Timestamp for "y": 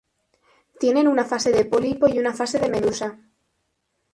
2.07-2.17